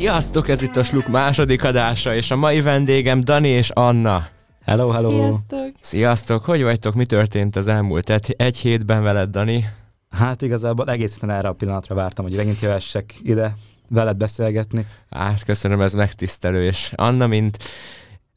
[0.00, 4.26] Sziasztok, ez itt a Sluk második adása, és a mai vendégem Dani és Anna.
[4.64, 5.10] Hello, hello!
[5.10, 5.70] Sziasztok!
[5.80, 9.68] Sziasztok, hogy vagytok, mi történt az elmúlt egy, egy hétben veled, Dani?
[10.10, 13.54] Hát igazából egészen erre a pillanatra vártam, hogy megint jövessek ide
[13.88, 14.86] veled beszélgetni.
[15.10, 17.58] Hát köszönöm, ez megtisztelő, és Anna, mint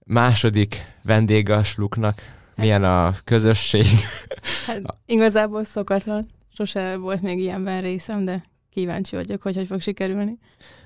[0.05, 2.21] második vendége a Sluknak,
[2.55, 3.85] milyen a közösség?
[4.66, 6.27] Hát igazából szokatlan.
[6.53, 10.38] Sose volt még ilyenben részem, de kíváncsi vagyok, hogy hogy fog sikerülni.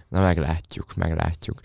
[0.09, 1.59] Na meglátjuk, meglátjuk.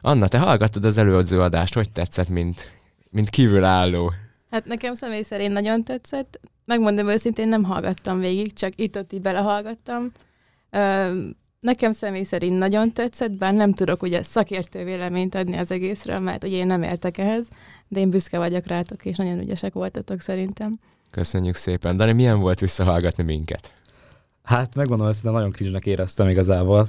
[0.00, 2.70] Anna, te hallgattad az előző adást, hogy tetszett, mint,
[3.10, 4.12] mint kívülálló?
[4.50, 6.40] Hát nekem személy szerint nagyon tetszett.
[6.64, 10.12] Megmondom őszintén, nem hallgattam végig, csak itt-ott így belehallgattam.
[11.60, 16.44] Nekem személy szerint nagyon tetszett, bár nem tudok ugye szakértő véleményt adni az egészről, mert
[16.44, 17.48] ugye én nem értek ehhez,
[17.88, 20.78] de én büszke vagyok rátok, és nagyon ügyesek voltatok szerintem.
[21.10, 21.96] Köszönjük szépen.
[21.96, 23.72] Dani, milyen volt visszahallgatni minket?
[24.46, 26.88] Hát megmondom, hogy nagyon kicsinek éreztem igazából.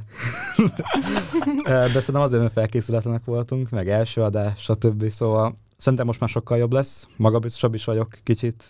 [1.63, 5.09] De szerintem azért, mert felkészületlenek voltunk, meg első adás, stb.
[5.09, 7.07] Szóval szerintem most már sokkal jobb lesz.
[7.15, 8.63] Magabiztosabb is vagyok kicsit.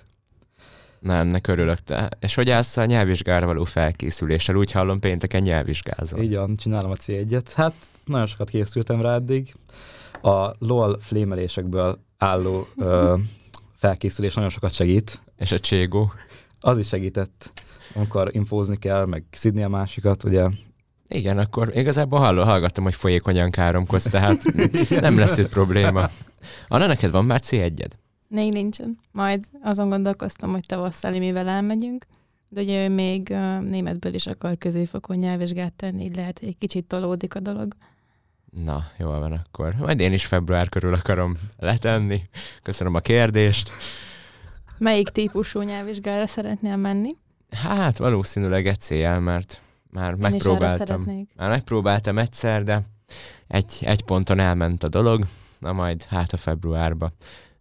[1.00, 2.10] Na, ennek örülök te.
[2.20, 4.56] És hogy állsz a nyelvvizsgára való felkészüléssel?
[4.56, 6.22] Úgy hallom, pénteken nyelvvizsgázol.
[6.22, 7.52] Így van, csinálom a C1-et.
[7.56, 7.74] Hát
[8.06, 9.54] nagyon sokat készültem rá eddig.
[10.22, 13.16] A LOL flémelésekből álló ö,
[13.80, 15.22] felkészülés nagyon sokat segít.
[15.38, 16.14] És a Cségó?
[16.60, 17.52] Az is segített,
[17.94, 20.48] amikor infózni kell, meg szidni a másikat, ugye.
[21.08, 24.44] Igen, akkor igazából halló, hallgattam, hogy folyékonyan káromkodsz, tehát
[25.00, 26.10] nem lesz itt probléma.
[26.68, 27.92] Anna, neked van már C1-ed?
[28.28, 29.00] Még nincsen.
[29.12, 32.06] Majd azon gondolkoztam, hogy tavasszal mivel elmegyünk,
[32.50, 36.58] de ugye ő még uh, németből is akar középfokon nyelvvizsgát tenni, így lehet, hogy egy
[36.58, 37.76] kicsit tolódik a dolog.
[38.66, 39.74] Na, jól van akkor.
[39.74, 42.22] Majd én is február körül akarom letenni.
[42.64, 43.72] Köszönöm a kérdést.
[44.78, 47.10] Melyik típusú nyelvvizsgára szeretnél menni?
[47.52, 51.28] Hát valószínűleg ECL, mert már Én megpróbáltam.
[51.36, 52.82] Már megpróbáltam egyszer, de
[53.48, 55.28] egy, egy ponton elment a dolog,
[55.60, 57.12] na majd hát a februárba.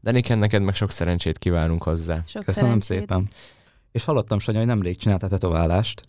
[0.02, 2.22] Daniken, neked meg sok szerencsét kívánunk hozzá.
[2.26, 2.98] Sok Köszönöm szerencsét.
[2.98, 3.30] szépen.
[3.92, 6.02] És hallottam, Sanyi, hogy nemrég csináltál tetoválást.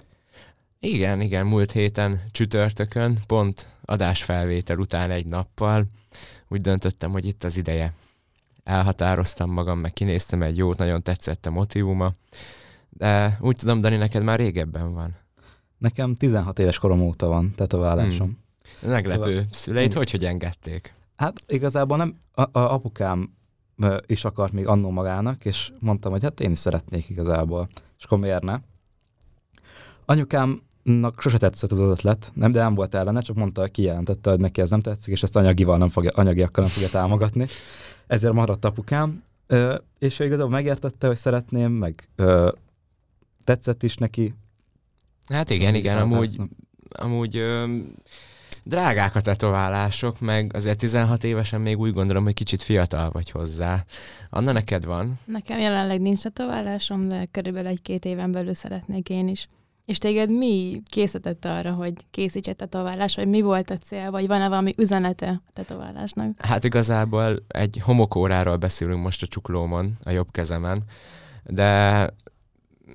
[0.80, 5.86] Igen, igen, múlt héten csütörtökön, pont adásfelvétel után egy nappal
[6.48, 7.94] úgy döntöttem, hogy itt az ideje.
[8.64, 12.14] Elhatároztam magam, meg kinéztem egy jót, nagyon tetszett a motivuma,
[12.98, 15.16] de úgy tudom, Dani, neked már régebben van.
[15.78, 18.38] Nekem 16 éves korom óta van tetoválásom.
[18.82, 18.90] Hmm.
[18.92, 19.24] Meglepő.
[19.24, 19.98] Szóval- Szüleid Hmm.
[19.98, 20.94] hogy, hogy engedték?
[21.16, 23.36] Hát igazából nem, a, a apukám
[24.06, 28.20] is akart még annó magának, és mondtam, hogy hát én is szeretnék igazából, és akkor
[28.20, 28.60] miért ne?
[30.06, 34.40] Anyukámnak sose tetszett az ötlet, nem, de nem volt ellene, csak mondta, hogy kijelentette, hogy
[34.40, 37.48] neki ez nem tetszik, és ezt anyagival nem fogja, anyagiakkal nem fogja támogatni.
[38.08, 39.24] Ezért maradt apukám,
[40.00, 42.10] és ő igazából megértette, hogy szeretném, meg
[43.48, 44.34] tetszett is neki.
[45.28, 46.36] Hát igen, Szóval igen, amúgy,
[46.90, 47.78] amúgy ö,
[48.64, 53.86] drágák a tetoválások, meg azért 16 évesen még úgy gondolom, hogy kicsit fiatal vagy hozzá.
[54.30, 55.20] Anna, neked van?
[55.26, 59.48] Nekem jelenleg nincs tetoválásom, de körülbelül egy-két éven belül szeretnék én is.
[59.86, 64.28] És téged mi készített arra, hogy készíts egy tetoválás, vagy mi volt a cél, vagy
[64.28, 66.42] van-e valami üzenete a tetoválásnak?
[66.46, 70.84] Hát igazából egy homokóráról beszélünk most a csuklómon, a jobb kezemen,
[71.44, 72.10] de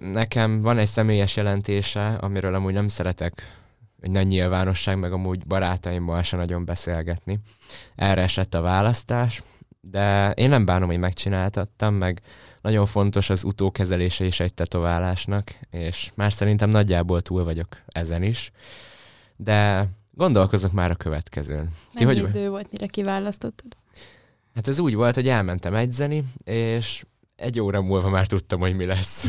[0.00, 3.60] nekem van egy személyes jelentése, amiről amúgy nem szeretek
[4.02, 7.38] hogy nagy nyilvánosság, meg amúgy barátaimmal se nagyon beszélgetni.
[7.94, 9.42] Erre esett a választás,
[9.80, 12.20] de én nem bánom, hogy megcsináltattam, meg
[12.60, 18.52] nagyon fontos az utókezelése is egy tetoválásnak, és már szerintem nagyjából túl vagyok ezen is,
[19.36, 21.70] de gondolkozok már a következőn.
[21.94, 23.76] Ti Mennyi hogy- idő volt, mire kiválasztottad?
[24.54, 27.04] Hát ez úgy volt, hogy elmentem edzeni, és
[27.42, 29.26] egy óra múlva már tudtam, hogy mi lesz.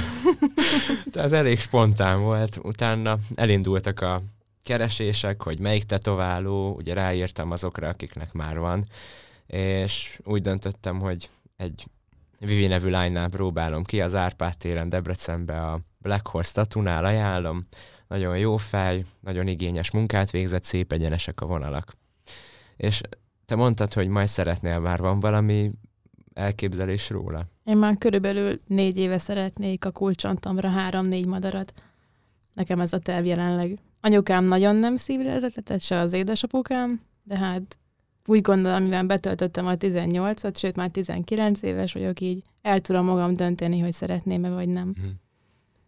[1.11, 2.59] Tehát elég spontán volt.
[2.63, 4.21] Utána elindultak a
[4.63, 8.85] keresések, hogy melyik tetováló, ugye ráírtam azokra, akiknek már van,
[9.47, 11.85] és úgy döntöttem, hogy egy
[12.39, 17.67] Vivi nevű lánynál próbálom ki, az Árpád téren Debrecenbe a Black Horse Tattoo-nál ajánlom.
[18.07, 21.93] Nagyon jó fej, nagyon igényes munkát végzett, szép egyenesek a vonalak.
[22.75, 23.01] És
[23.45, 25.71] te mondtad, hogy majd szeretnél, már van valami
[26.33, 27.47] elképzelés róla?
[27.63, 31.73] Én már körülbelül négy éve szeretnék a kulcsontomra három-négy madarat.
[32.53, 33.79] Nekem ez a terv jelenleg.
[34.01, 37.77] Anyukám nagyon nem szívja az ötletet, se az édesapukám, de hát
[38.25, 43.35] úgy gondolom, mivel betöltöttem a 18-at, sőt már 19 éves vagyok, így el tudom magam
[43.35, 44.87] dönteni, hogy szeretném-e vagy nem.
[44.87, 45.07] Mhm.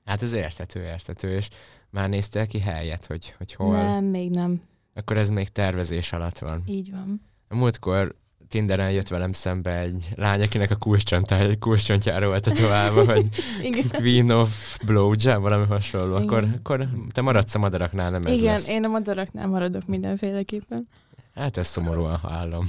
[0.06, 1.50] Hát ez értető, értető, és
[1.90, 3.76] már néztél ki helyet, hogy, hogy hol?
[3.76, 4.62] Nem, még nem.
[4.94, 6.64] Akkor ez még tervezés alatt van.
[6.66, 7.22] Így van.
[7.48, 8.16] A múltkor
[8.56, 13.26] Tinderen jött velem szembe egy lány, akinek a kulcscsontjára, kulcscsontjára volt tetoválva, hogy.
[13.92, 16.16] Queen of Blowjob, valami hasonló.
[16.16, 16.56] Akkor, Igen.
[16.58, 18.68] akkor te maradsz a madaraknál, nem ez Igen, lesz.
[18.68, 20.88] én a madaraknál maradok mindenféleképpen.
[21.34, 22.66] Hát ez szomorúan hallom.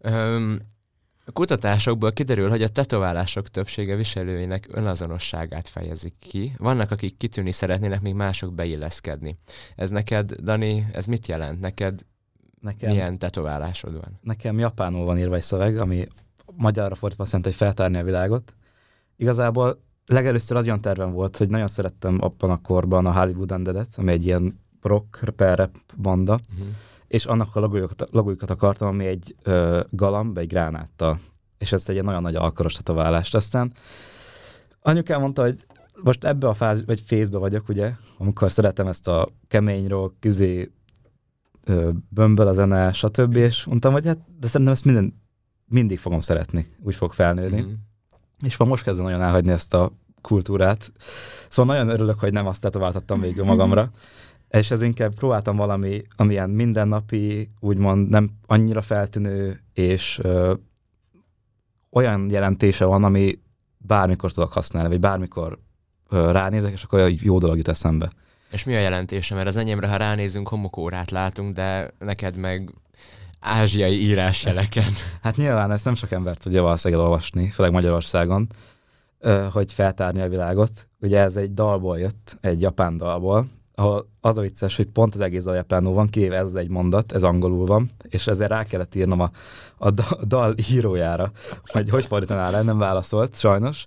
[0.00, 0.60] Öm,
[1.24, 6.52] a kutatásokból kiderül, hogy a tetoválások többsége viselőinek önazonosságát fejezik ki.
[6.58, 9.34] Vannak, akik kitűni szeretnének, még mások beilleszkedni.
[9.76, 11.60] Ez neked, Dani, ez mit jelent?
[11.60, 12.00] Neked
[12.66, 14.18] Nekem, milyen tetoválásod van?
[14.22, 16.06] nekem japánul van írva egy szöveg, ami
[16.56, 18.54] magyarra fordítva azt jelenti, hogy feltárni a világot.
[19.16, 23.88] Igazából legelőször az olyan tervem volt, hogy nagyon szerettem abban a korban a Hollywood Undead-et,
[23.96, 26.66] ami egy ilyen rock per rap banda, Uh-huh.
[27.08, 31.18] és annak a logójukat, logójukat akartam, ami egy ö, galamb, egy gránáttal.
[31.58, 33.34] És ez egy ilyen nagyon nagy alkaros tetoválást.
[33.34, 33.72] Aztán
[34.82, 35.64] anyukám mondta, hogy
[36.02, 40.60] most ebbe a fáz, vagy fészbe vagyok, ugye, amikor szeretem ezt a kemény rock, üzé,
[40.60, 40.64] ö,
[42.08, 43.36] bömböl a zene, stb.
[43.36, 45.22] És mondtam, hogy hát, de szerintem ezt minden,
[45.66, 47.60] mindig fogom szeretni, úgy fog felnőni.
[47.60, 47.72] Uh-huh.
[48.44, 50.92] És ma most kezdem nagyon elhagyni ezt a kultúrát.
[51.48, 53.90] Szóval nagyon örülök, hogy nem azt tetováltattam végül magamra.
[54.48, 60.54] És ez inkább próbáltam valami, amilyen mindennapi, úgymond nem annyira feltűnő, és ö,
[61.90, 63.38] olyan jelentése van, ami
[63.78, 65.58] bármikor tudok használni, vagy bármikor
[66.08, 68.10] ö, ránézek, és akkor jó dolog jut eszembe.
[68.50, 69.34] És mi a jelentése?
[69.34, 72.70] Mert az enyémre, ha ránézünk, homokórát látunk, de neked meg
[73.40, 74.92] ázsiai írásjeleket.
[75.22, 78.48] Hát nyilván ezt nem sok ember tudja valószínűleg olvasni, főleg Magyarországon,
[79.52, 80.88] hogy feltárni a világot.
[81.00, 85.20] Ugye ez egy dalból jött, egy japán dalból, ahol az a vicces, hogy pont az
[85.20, 88.62] egész dal japánul van, kivéve ez az egy mondat, ez angolul van, és ezzel rá
[88.62, 89.30] kellett írnom a,
[89.76, 91.30] a da- dal írójára,
[91.66, 93.84] hogy hogy fordítaná le, nem válaszolt, sajnos.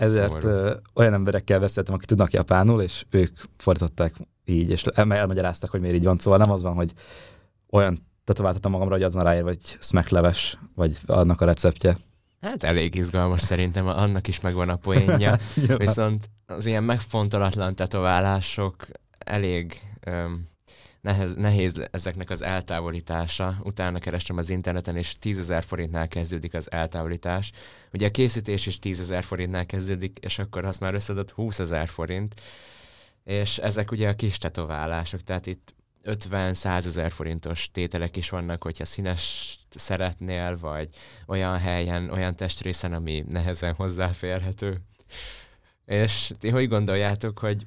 [0.00, 0.70] Ezért Szomorú.
[0.94, 4.14] olyan emberekkel beszéltem, akik tudnak japánul, és ők fordították
[4.44, 6.18] így, és el- elmagyarázták, hogy miért így van.
[6.18, 6.92] Szóval nem az van, hogy
[7.70, 11.96] olyan tetováltatom magamra, hogy az van ráírva, hogy smackleves, vagy annak a receptje.
[12.40, 15.36] Hát elég izgalmas szerintem, annak is megvan a poénja.
[15.76, 18.86] Viszont az ilyen megfontolatlan tetoválások
[19.18, 20.48] elég öm,
[21.00, 23.56] nehez, nehéz ezeknek az eltávolítása.
[23.62, 27.50] Utána kerestem az interneten, és 10 000 forintnál kezdődik az eltávolítás.
[27.92, 31.86] Ugye a készítés is 10 000 forintnál kezdődik, és akkor azt már összeadott 20 000
[31.86, 32.40] forint.
[33.24, 35.74] És ezek ugye a kis tetoválások, tehát itt
[36.04, 40.88] 50-100 ezer forintos tételek is vannak, hogyha színes szeretnél, vagy
[41.26, 44.80] olyan helyen, olyan testrészen, ami nehezen hozzáférhető.
[45.86, 47.66] És ti hogy gondoljátok, hogy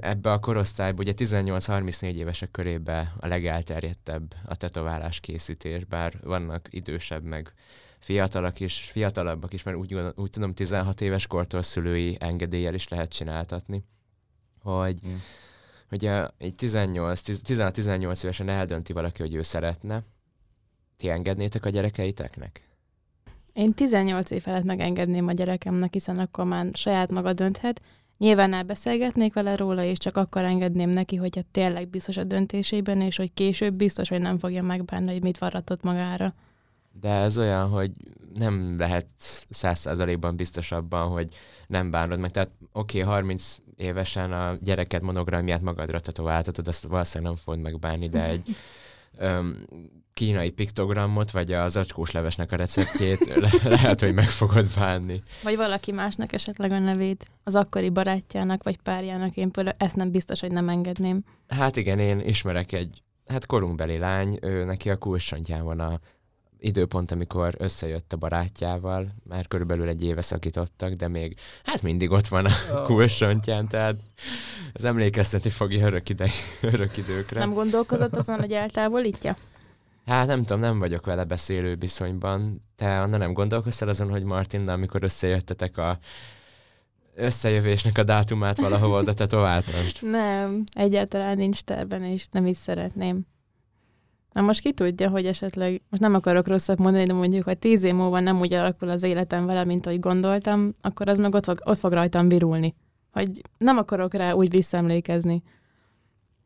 [0.00, 7.24] ebbe a korosztályba, ugye 18-34 évesek körébe a legelterjedtebb a tetoválás készítés, bár vannak idősebb,
[7.24, 7.52] meg
[7.98, 13.10] fiatalak is, fiatalabbak is, mert úgy, úgy tudom 16 éves kortól szülői engedéllyel is lehet
[13.10, 13.84] csináltatni,
[14.62, 15.14] hogy Mm.
[15.90, 20.02] ugye egy 18, 16-18 évesen eldönti valaki, hogy ő szeretne,
[20.96, 22.68] ti engednétek a gyerekeiteknek?
[23.52, 27.80] Én 18 év felett megengedném a gyerekemnek, hiszen akkor már saját maga dönthet.
[28.20, 33.16] Nyilván elbeszélgetnék vele róla, és csak akkor engedném neki, hogyha tényleg biztos a döntésében, és
[33.16, 36.34] hogy később biztos, hogy nem fogja megbánni, hogy mit varratott magára.
[37.00, 37.90] De ez olyan, hogy
[38.34, 39.06] nem lehet
[39.50, 41.28] száz százalékban biztos abban, hogy
[41.66, 42.30] nem bánod meg.
[42.30, 48.08] Tehát oké, okay, 30 évesen a gyereket monogramját magadra tetováltatod, azt valószínűleg nem fogod megbánni,
[48.08, 48.44] de egy
[49.18, 49.66] öm,
[50.20, 55.22] kínai piktogramot, vagy az acskós levesnek a receptjét le- lehet, hogy meg fogod bánni.
[55.42, 60.10] Vagy valaki másnak esetleg a nevét, az akkori barátjának, vagy párjának, én például ezt nem
[60.10, 61.24] biztos, hogy nem engedném.
[61.48, 66.00] Hát igen, én ismerek egy hát korunkbeli lány, ő neki a kulcsontján van a
[66.58, 72.26] időpont, amikor összejött a barátjával, már körülbelül egy éve szakítottak, de még hát mindig ott
[72.26, 73.96] van a kulcsontján, tehát
[74.72, 76.28] ez emlékezteti fogja örök, ide,
[76.60, 77.38] örök időkre.
[77.38, 79.36] Nem gondolkozott azon, hogy eltávolítja?
[80.06, 82.64] Hát nem tudom, nem vagyok vele beszélő viszonyban.
[82.76, 85.98] Te Anna nem gondolkoztál azon, hogy Martinnal, amikor összejöttetek a
[87.14, 90.02] összejövésnek a dátumát valahova oda tetováltasd?
[90.10, 93.26] Nem, egyáltalán nincs terben, és nem is szeretném.
[94.32, 97.82] Na most ki tudja, hogy esetleg, most nem akarok rosszat mondani, de mondjuk, ha tíz
[97.82, 101.44] év múlva nem úgy alakul az életem vele, mint ahogy gondoltam, akkor az meg ott
[101.44, 102.74] fog, ott fog rajtam virulni.
[103.12, 105.42] Hogy nem akarok rá úgy visszaemlékezni.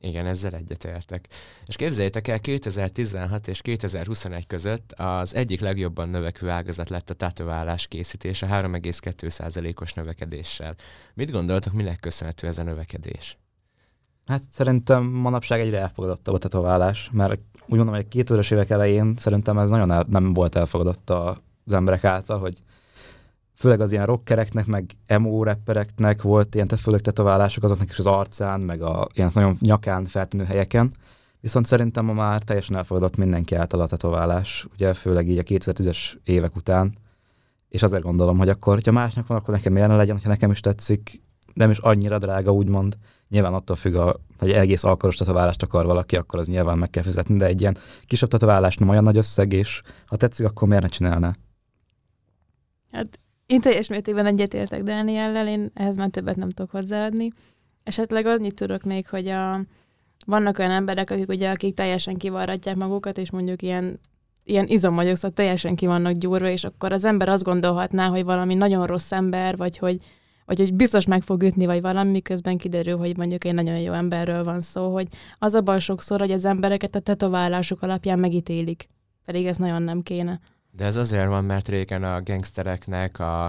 [0.05, 1.29] Igen, ezzel egyetértek.
[1.67, 7.87] És képzeljétek el, 2016 és 2021 között az egyik legjobban növekvő ágazat lett a tetoválás
[7.87, 10.75] készítése 3,2%-os növekedéssel.
[11.15, 13.39] Mit gondoltok, minek köszönhető ez a növekedés?
[14.27, 19.15] Hát szerintem manapság egyre elfogadottabb a tetoválás, mert úgy mondom, hogy a 2000-es évek elején
[19.17, 22.63] szerintem ez nagyon el, nem volt elfogadott az emberek által, hogy
[23.55, 28.61] főleg az ilyen rockereknek, meg emo rappereknek volt ilyen, főleg tetoválások azoknak is az arcán,
[28.61, 30.93] meg a ilyen nagyon nyakán feltűnő helyeken.
[31.41, 35.99] Viszont szerintem ma már teljesen elfogadott mindenki által a tetoválás, ugye főleg így a 2010-es
[36.25, 36.95] évek után,
[37.69, 40.51] és azért gondolom, hogy akkor, hogyha másnak van, akkor nekem miért ne legyen, ha nekem
[40.51, 41.23] is tetszik,
[41.55, 42.97] nem is annyira drága, úgymond.
[43.29, 47.03] Nyilván attól függ, a, hogy egész alkaros tetoválást akar valaki, akkor az nyilván meg kell
[47.03, 50.83] fizetni, de egy ilyen kisebb tetoválás nem olyan nagy összeg, és ha tetszik, akkor miért
[50.83, 51.35] ne csinálná?
[52.91, 53.21] Hát
[53.55, 57.31] én teljes mértékben egyetértek Dániellel, én ehhez már többet nem tudok hozzáadni.
[57.83, 59.61] Esetleg annyit tudok még, hogy a,
[60.27, 64.01] vannak olyan emberek, akik ugye, akik teljesen kivarratják magukat, és mondjuk ilyen
[64.47, 68.55] ilyen izommagyok, szóval teljesen ki vannak gyúrva, és akkor az ember azt gondolhatná, hogy valami
[68.55, 69.99] nagyon rossz ember, vagy hogy,
[70.45, 73.93] vagy hogy biztos meg fog ütni, vagy valami, miközben kiderül, hogy mondjuk egy nagyon jó
[73.93, 75.07] emberről van szó, hogy
[75.39, 78.89] az a baj sokszor, hogy az embereket a tetoválások alapján megítélik,
[79.25, 80.41] pedig ez nagyon nem kéne.
[80.76, 83.45] De ez azért van, mert régen a gangstereknek, a,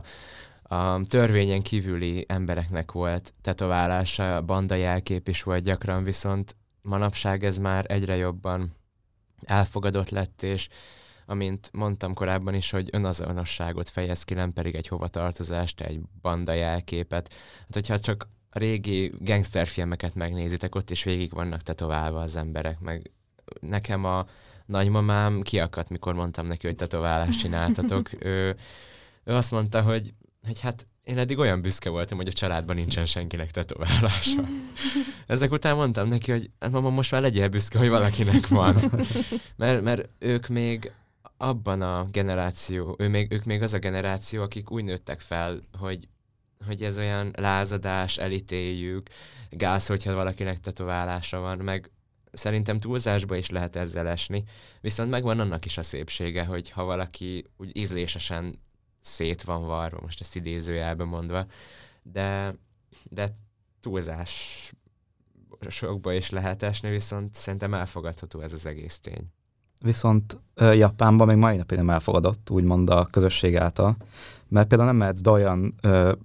[0.64, 7.86] a törvényen kívüli embereknek volt tetoválása, banda jelkép is volt gyakran, viszont manapság ez már
[7.88, 8.76] egyre jobban
[9.44, 10.68] elfogadott lett, és
[11.26, 17.34] amint mondtam korábban is, hogy önazonosságot fejez ki, nem pedig egy hovatartozást, egy banda jelképet.
[17.60, 23.12] Hát hogyha csak a régi gangsterfilmeket megnézitek, ott is végig vannak tetoválva az emberek, meg
[23.60, 24.26] nekem a
[24.66, 28.10] nagymamám kiakadt, mikor mondtam neki, hogy tetoválást csináltatok.
[28.20, 28.56] ő,
[29.24, 30.14] ő azt mondta, hogy,
[30.46, 34.44] hogy hát én eddig olyan büszke voltam, hogy a családban nincsen senkinek tetoválása.
[35.28, 38.76] Ezek után mondtam neki, hogy hát mama, most már legyél büszke, hogy valakinek van.
[39.56, 40.92] Mert, mert ők még
[41.38, 46.08] abban a generáció, ő még, ők még az a generáció, akik úgy nőttek fel, hogy,
[46.66, 49.10] hogy ez olyan lázadás, elítéljük,
[49.50, 51.92] gáz, hogyha valakinek tetoválása van, meg
[52.36, 54.44] szerintem túlzásba is lehet ezzel esni,
[54.82, 58.60] viszont megvan annak is a szépsége, hogy ha valaki úgy ízlésesen
[59.02, 61.46] szét van varva, most ezt idézőjelben mondva,
[62.04, 62.56] de,
[63.04, 63.28] de
[63.82, 64.72] túlzás
[65.68, 69.28] sokba is lehet esni, viszont szerintem elfogadható ez az egész tény.
[69.80, 73.96] Viszont Japánban még mai napig nem elfogadott, úgymond a közösség által,
[74.48, 75.76] mert például nem mehetsz be olyan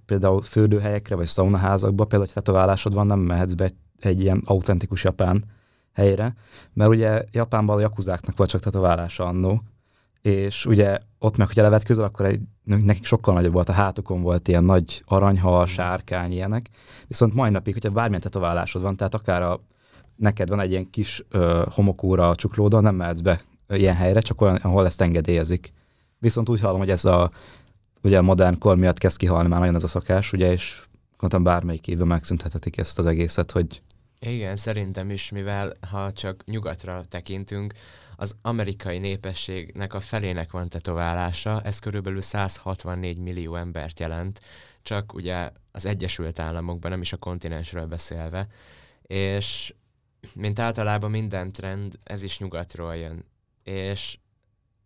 [0.06, 5.44] például fürdőhelyekre, vagy szaunaházakba, például, hogy tetoválásod van, nem mehetsz be egy ilyen autentikus japán
[5.94, 6.34] helyre,
[6.72, 9.62] mert ugye Japánban a jakuzáknak volt csak tetoválása annó,
[10.22, 14.22] és ugye ott meg, hogyha levet közel, akkor egy, nekik sokkal nagyobb volt, a hátukon
[14.22, 16.68] volt ilyen nagy aranyhal, sárkány, ilyenek.
[17.06, 19.60] Viszont mai napig, hogyha bármilyen tetoválásod van, tehát akár a,
[20.16, 24.40] neked van egy ilyen kis ö, homokúra a csuklódon, nem mehetsz be ilyen helyre, csak
[24.40, 25.72] olyan, ahol ezt engedélyezik.
[26.18, 27.30] Viszont úgy hallom, hogy ez a,
[28.02, 30.82] ugye a modern kor miatt kezd kihalni már nagyon ez a szokás, ugye, és
[31.18, 33.82] gondolom bármelyik évben megszüntethetik ezt az egészet, hogy
[34.20, 37.72] igen, szerintem is, mivel ha csak nyugatra tekintünk,
[38.16, 44.40] az amerikai népességnek a felének van tetoválása, ez körülbelül 164 millió embert jelent,
[44.82, 48.46] csak ugye az Egyesült Államokban, nem is a kontinensről beszélve,
[49.02, 49.74] és
[50.34, 53.24] mint általában minden trend, ez is nyugatról jön,
[53.62, 54.18] és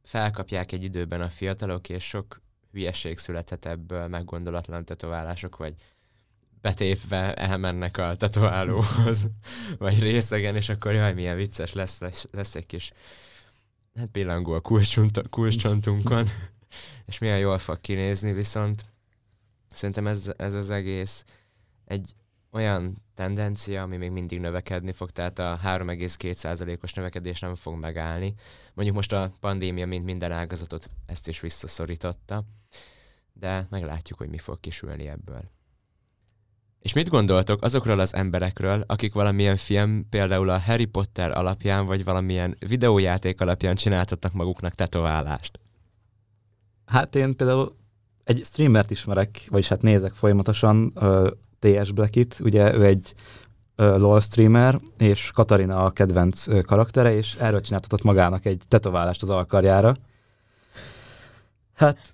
[0.03, 2.41] felkapják egy időben a fiatalok, és sok
[2.73, 5.75] hülyeség születhet ebből, meggondolatlan tetoválások, vagy
[6.65, 9.31] betépve elmennek a tetoválóhoz,
[9.79, 12.93] vagy részegen, és akkor jaj, milyen vicces lesz, lesz, lesz egy kis
[13.95, 14.61] hát pillangó a
[15.31, 16.29] kulcscsontunkon,
[17.09, 18.85] és milyen jól fog kinézni, viszont
[19.69, 21.25] szerintem ez, ez az egész
[21.85, 22.15] egy
[22.51, 28.35] olyan tendencia, ami még mindig növekedni fog, tehát a 3,2%-os növekedés nem fog megállni.
[28.75, 32.45] Mondjuk most a pandémia, mint minden ágazatot, ezt is visszaszorította,
[33.33, 35.53] de meglátjuk, hogy mi fog kisülni ebből.
[36.85, 42.05] És mit gondoltok azokról az emberekről, akik valamilyen film, például a Harry Potter alapján, vagy
[42.05, 45.61] valamilyen videójáték alapján csináltattak maguknak tetoválást?
[46.87, 47.77] Hát én például
[48.25, 51.27] egy streamert ismerek, vagyis hát nézek folyamatosan, uh,
[51.59, 53.15] TS Blackit, ugye ő egy
[53.77, 59.23] uh, LOL streamer, és Katarina a kedvenc uh, karaktere, és erről csináltatott magának egy tetoválást
[59.23, 59.97] az alkarjára.
[61.75, 62.14] Hát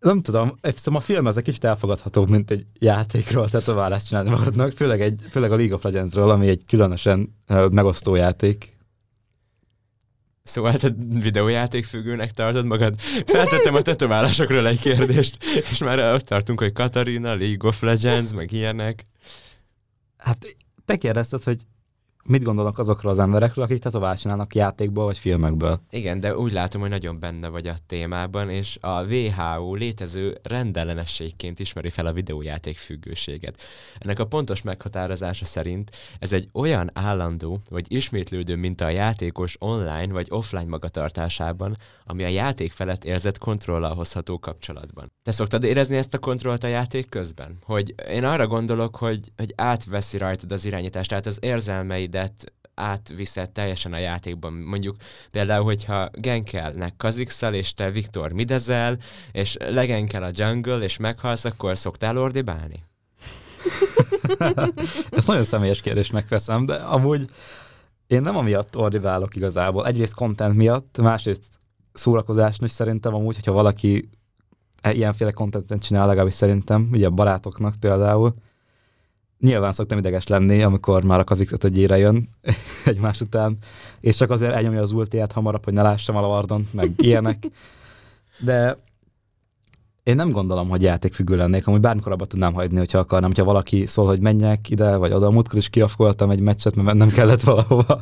[0.00, 5.00] nem tudom, hiszem a film egy kicsit elfogadhatóbb, mint egy játékról tetoválást csinálni magadnak, főleg,
[5.00, 7.34] egy, főleg a League of Legends-ről, ami egy különösen
[7.70, 8.76] megosztó játék.
[10.42, 13.00] Szóval te videójáték függőnek tartod magad?
[13.26, 18.52] Feltettem a tetoválásokról egy kérdést, és már ott tartunk, hogy Katarina, League of Legends, meg
[18.52, 19.06] ilyenek.
[20.16, 21.58] Hát te kérdezted, hogy
[22.28, 25.80] mit gondolnak azokról az emberekről, akik tetoválást csinálnak játékból vagy filmekből.
[25.90, 31.58] Igen, de úgy látom, hogy nagyon benne vagy a témában, és a WHO létező rendellenességként
[31.58, 33.62] ismeri fel a videójáték függőséget.
[33.98, 40.12] Ennek a pontos meghatározása szerint ez egy olyan állandó vagy ismétlődő minta a játékos online
[40.12, 45.12] vagy offline magatartásában, ami a játék felett érzett kontrollal hozható kapcsolatban.
[45.28, 47.58] Te szoktad érezni ezt a kontrollt a játék közben?
[47.64, 53.50] Hogy én arra gondolok, hogy, hogy átveszi rajtad az irányítást, tehát az érzelmeid rendet átviszed
[53.50, 54.52] teljesen a játékban.
[54.52, 54.96] Mondjuk
[55.30, 58.98] például, hogyha genkelnek kazixel, és te Viktor midezel,
[59.32, 62.84] és legenkel a jungle, és meghalsz, akkor szoktál ordibálni?
[65.10, 67.24] Ezt nagyon személyes kérdésnek veszem, de amúgy
[68.06, 69.86] én nem amiatt ordiválok igazából.
[69.86, 71.44] Egyrészt content miatt, másrészt
[71.92, 74.08] szórakozás is szerintem amúgy, hogyha valaki
[74.92, 78.34] ilyenféle contentet csinál, legalábbis szerintem, ugye a barátoknak például,
[79.40, 82.28] nyilván szoktam ideges lenni, amikor már a kazik ötödjére jön
[82.84, 83.58] egymás után,
[84.00, 87.46] és csak azért elnyomja az ultiát hamarabb, hogy ne lássam a lavardon, meg ilyenek.
[88.38, 88.78] De
[90.02, 93.86] én nem gondolom, hogy játékfüggő lennék, amúgy bármikor abba tudnám hagyni, hogyha akarnám, hogyha valaki
[93.86, 95.30] szól, hogy menjek ide, vagy oda.
[95.30, 98.00] Múltkor is kiafkoltam egy meccset, mert nem kellett valahova.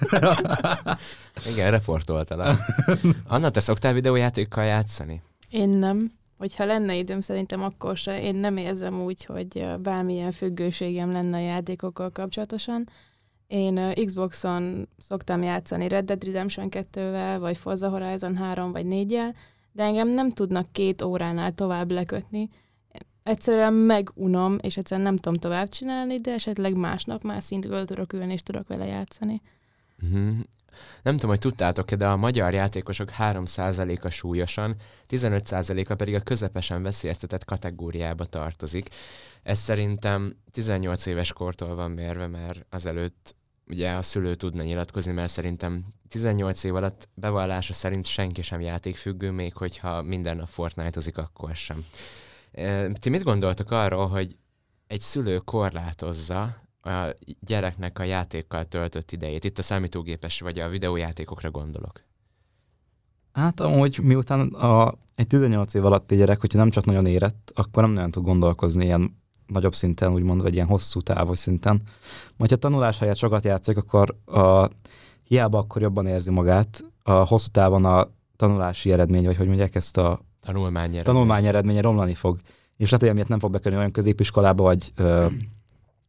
[1.52, 2.58] Igen, reportoltál.
[3.26, 5.22] Anna, te szoktál videójátékkal játszani?
[5.50, 6.12] Én nem.
[6.38, 8.22] Hogyha lenne időm, szerintem akkor se.
[8.22, 12.88] Én nem érzem úgy, hogy bármilyen függőségem lenne a játékokkal kapcsolatosan.
[13.46, 19.34] Én Xboxon szoktam játszani Red Dead Redemption 2-vel, vagy Forza Horizon 3 vagy 4-jel,
[19.72, 22.48] de engem nem tudnak két óránál tovább lekötni.
[23.22, 28.32] Egyszerűen megunom, és egyszerűen nem tudom tovább csinálni, de esetleg másnap már szintről tudok ülni,
[28.32, 29.42] és tudok vele játszani.
[30.02, 30.36] Uh-huh.
[31.02, 34.76] Nem tudom, hogy tudtátok de a magyar játékosok 3%-a súlyosan,
[35.08, 38.88] 15%-a pedig a közepesen veszélyeztetett kategóriába tartozik.
[39.42, 43.34] Ez szerintem 18 éves kortól van mérve, mert azelőtt
[43.66, 49.30] ugye a szülő tudna nyilatkozni, mert szerintem 18 év alatt bevallása szerint senki sem játékfüggő,
[49.30, 51.84] még hogyha minden nap Fortnite-ozik, akkor sem.
[52.92, 54.36] Ti mit gondoltok arról, hogy
[54.86, 59.44] egy szülő korlátozza a gyereknek a játékkal töltött idejét?
[59.44, 62.02] Itt a számítógépes vagy a videójátékokra gondolok.
[63.32, 67.82] Hát amúgy miután a, egy 18 év alatti gyerek, hogyha nem csak nagyon érett, akkor
[67.82, 69.16] nem nagyon tud gondolkozni ilyen
[69.46, 71.82] nagyobb szinten, úgymond, vagy ilyen hosszú távos szinten.
[72.36, 74.68] Majd ha tanulás helyett sokat játszik, akkor a,
[75.24, 79.96] hiába akkor jobban érzi magát, a hosszú távon a tanulási eredmény, vagy hogy mondják ezt
[79.96, 82.38] a Tanulmány tanulmány eredménye romlani fog.
[82.76, 85.26] És lehet, hogy emiatt nem fog bekerülni olyan középiskolába, vagy, ö,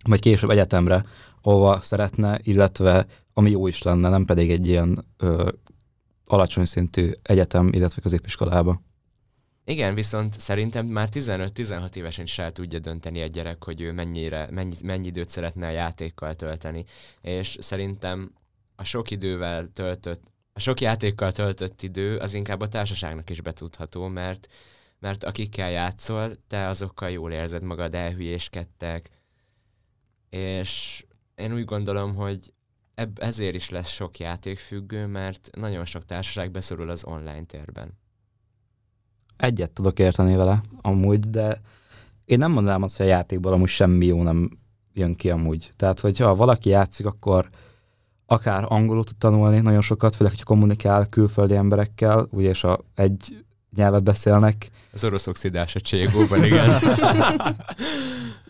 [0.08, 1.06] vagy később egyetemre,
[1.42, 5.52] ahova szeretne, illetve ami jó is lenne, nem pedig egy ilyen ö,
[6.26, 8.82] alacsony szintű egyetem, illetve középiskolába.
[9.66, 14.48] Igen, viszont szerintem már 15-16 évesen is el tudja dönteni egy gyerek, hogy ő mennyire,
[14.52, 16.86] mennyi, mennyi időt szeretne a játékkal tölteni.
[17.22, 18.32] És szerintem
[18.76, 24.08] a sok idővel töltött, a sok játékkal töltött idő az inkább a társaságnak is betudható,
[24.08, 24.48] mert,
[25.00, 29.10] mert akikkel játszol, te azokkal jól érzed magad, elhülyéskedtek,
[30.30, 32.54] és én úgy gondolom, hogy
[32.96, 37.98] ebb, ezért is lesz sok játékfüggő, mert nagyon sok társaság beszorul az online térben.
[39.38, 41.62] Egyet tudok érteni vele, amúgy, de
[42.26, 44.58] én nem mondanám azt, hogy a játékból amúgy semmi jó nem
[44.94, 45.72] jön ki amúgy.
[45.76, 47.50] Tehát, hogyha valaki játszik, akkor
[48.26, 53.46] akár angolul tud tanulni nagyon sokat, főleg, hogyha kommunikál külföldi emberekkel, ugye, és a, egy
[53.76, 54.70] nyelvet beszélnek.
[54.94, 56.80] Az orosz oxidás a cségóban, igen.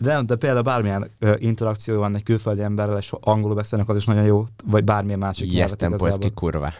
[0.00, 3.96] De, nem, de például bármilyen ö, interakció van egy külföldi emberrel, és angolul beszélnek, az
[3.96, 6.72] is nagyon jó, vagy bármilyen másik nyelvet Jestem polski kurva.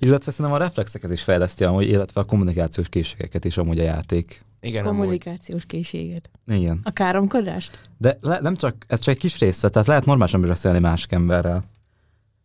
[0.00, 4.44] Illetve szerintem a reflexeket is fejleszti amúgy, illetve a kommunikációs készségeket is amúgy a játék.
[4.60, 4.98] Igen, amúgy.
[4.98, 6.30] Kommunikációs készséget.
[6.46, 6.80] Igen.
[6.82, 7.80] A káromkodást?
[7.98, 11.64] De le, nem csak, ez csak egy kis része, tehát lehet normálisan beszélni másik emberrel.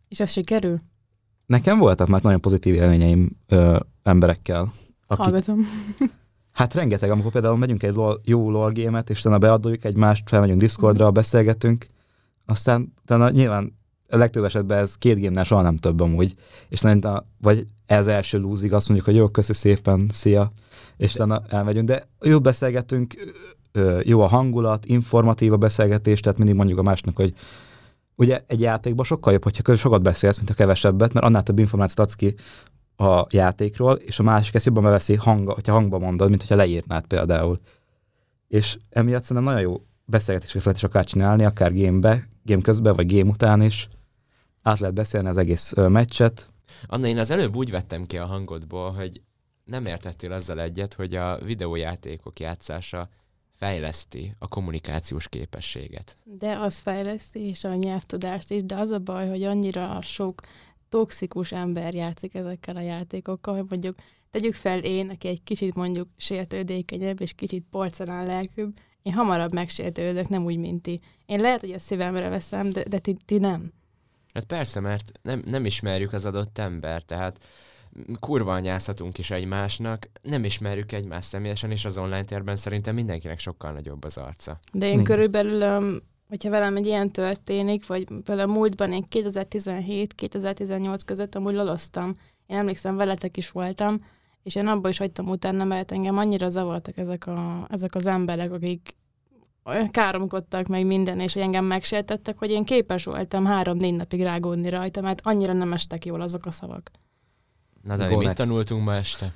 [0.08, 0.80] És az sikerül?
[1.46, 4.72] Nekem voltak már nagyon pozitív élményeim ö, emberekkel.
[5.06, 5.60] Akik, Hallgatom.
[6.54, 10.60] hát rengeteg, amikor például megyünk egy LOL, jó LOL gémet, és utána beadjuk egymást, felmegyünk
[10.60, 11.86] Discordra, beszélgetünk,
[12.46, 16.34] aztán utána nyilván a legtöbb esetben ez két gémnál soha nem több amúgy,
[16.68, 20.52] és utána, vagy ez első lúzig azt mondjuk, hogy jó, köszi szépen, szia,
[20.96, 23.14] és utána elmegyünk, de jó beszélgetünk,
[24.02, 27.34] jó a hangulat, informatív a beszélgetés, tehát mindig mondjuk a másnak, hogy
[28.14, 32.06] ugye egy játékban sokkal jobb, hogyha sokat beszélsz, mint a kevesebbet, mert annál több információt
[32.06, 32.34] adsz ki
[32.96, 37.06] a játékról, és a másik ezt jobban beveszi, hang, hogyha hangba mondod, mint hogyha leírnád
[37.06, 37.60] például.
[38.48, 43.16] És emiatt szerintem nagyon jó beszélgetéseket lehet is akár csinálni, akár gamebe, game közben, vagy
[43.16, 43.88] game után is.
[44.62, 46.48] Át lehet beszélni az egész ö, meccset.
[46.86, 49.20] Anna, én az előbb úgy vettem ki a hangodból, hogy
[49.64, 53.08] nem értettél azzal egyet, hogy a videójátékok játszása
[53.56, 56.16] fejleszti a kommunikációs képességet.
[56.24, 60.40] De az fejleszti, és a nyelvtudást is, de az a baj, hogy annyira sok
[60.94, 63.96] toxikus ember játszik ezekkel a játékokkal, hogy mondjuk
[64.30, 70.28] tegyük fel én, aki egy kicsit mondjuk sértődékenyebb, és kicsit porcelán lelkűbb, én hamarabb megsértődök,
[70.28, 71.00] nem úgy, mint ti.
[71.26, 73.72] Én lehet, hogy a szívemre veszem, de, de ti, ti nem.
[74.34, 77.44] Hát persze, mert nem, nem ismerjük az adott ember, tehát
[78.20, 83.72] kurva anyázhatunk is egymásnak, nem ismerjük egymást személyesen, és az online térben szerintem mindenkinek sokkal
[83.72, 84.58] nagyobb az arca.
[84.72, 85.02] De én Mi?
[85.02, 85.62] körülbelül,
[86.28, 92.16] hogyha velem egy ilyen történik, vagy például múltban én 2017-2018 között amúgy laloztam.
[92.46, 94.04] Én emlékszem, veletek is voltam,
[94.42, 98.52] És én abba is hagytam utána, mert engem annyira zavartak ezek, a, ezek az emberek,
[98.52, 98.94] akik
[99.90, 105.00] káromkodtak meg minden, és hogy engem megsértettek, hogy én képes voltam három-négy napig rágódni rajta,
[105.00, 106.90] mert annyira nem estek jól azok a szavak.
[107.82, 108.36] Na de Go mit next.
[108.42, 109.32] tanultunk ma este?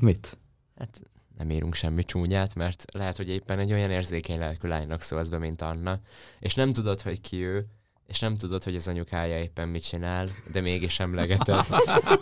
[0.00, 0.38] Mit?
[0.78, 1.00] Hát
[1.38, 5.38] nem írunk semmi csúnyát, mert lehet, hogy éppen egy olyan érzékeny lelkű lánynak szólsz be,
[5.38, 6.00] mint Anna,
[6.38, 7.66] és nem tudod, hogy ki ő,
[8.06, 11.64] és nem tudod, hogy az anyukája éppen mit csinál, de mégis emlegeted.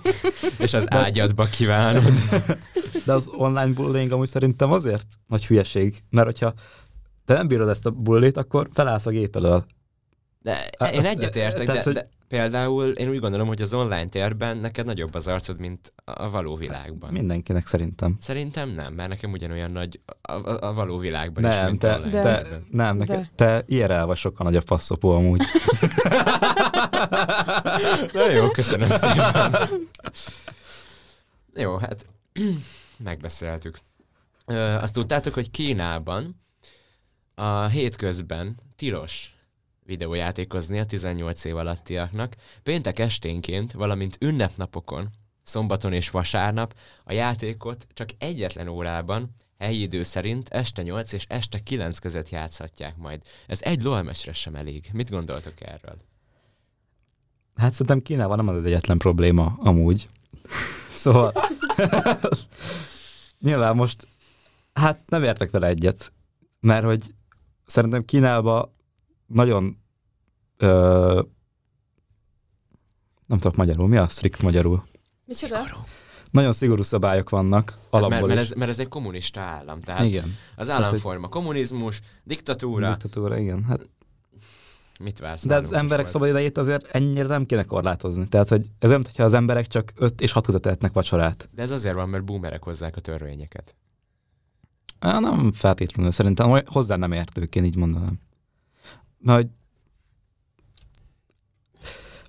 [0.58, 2.12] és az ágyadba kívánod.
[3.06, 6.54] De az online bullying amúgy szerintem azért nagy hülyeség, mert hogyha
[7.24, 9.64] te nem bírod ezt a bullit, akkor felállsz a gép elől.
[10.42, 14.08] De Hát én egyetértek, tehát, de, hogy- de például én úgy gondolom, hogy az online
[14.08, 17.12] térben neked nagyobb az arcod, mint a való világban.
[17.12, 18.16] Mindenkinek szerintem.
[18.20, 21.94] Szerintem nem, mert nekem ugyanolyan nagy a, a, a való világban is, Nem, mint te,
[21.94, 22.66] online De- te, térben.
[22.70, 23.04] nem, De.
[23.04, 25.40] neked, te IRL vagy sokkal nagyobb faszopó amúgy.
[28.12, 29.56] Na jó, köszönöm szépen.
[31.54, 32.06] Jó, hát
[33.04, 33.78] megbeszéltük.
[34.46, 36.40] Ö, azt tudtátok, hogy Kínában
[37.34, 39.34] a hétközben tilos
[39.92, 42.34] videójátékozni a 18 év alattiaknak.
[42.62, 45.08] Péntek esténként, valamint ünnepnapokon,
[45.42, 46.74] szombaton és vasárnap
[47.04, 52.96] a játékot csak egyetlen órában, helyi idő szerint este 8 és este 9 között játszhatják
[52.96, 53.22] majd.
[53.46, 54.90] Ez egy lolmesre sem elég.
[54.92, 55.96] Mit gondoltok erről?
[57.54, 60.08] Hát szerintem Kínában nem az az egyetlen probléma amúgy.
[61.02, 61.32] Szóval
[63.46, 64.06] nyilván most
[64.72, 66.12] hát nem értek vele egyet,
[66.60, 67.14] mert hogy
[67.66, 68.72] szerintem Kínában
[69.26, 69.81] nagyon
[70.62, 71.22] ö,
[73.26, 74.84] nem tudok magyarul, mi a strict magyarul?
[75.24, 75.66] Micsoda?
[76.30, 78.50] Nagyon szigorú szabályok vannak alapból mert, mert, is.
[78.50, 80.36] ez, mert ez egy kommunista állam, tehát Igen.
[80.56, 83.64] az Hát, államforma kommunizmus, diktatúra, Diktatúra, igen.
[83.64, 83.90] Hát,
[85.00, 88.28] mit vársz de az emberek szabad idejét azért ennyire nem kéne korlátozni.
[88.28, 91.48] Tehát, hogy ez olyan, hogyha az emberek csak 5 és 6 között tehetnek vacsorát.
[91.54, 93.76] De ez azért van, mert boomerek hozzák a törvényeket.
[94.98, 98.20] Á, nem feltétlenül, szerintem hozzá nem értők, én így mondanám.
[99.18, 99.46] Na, hogy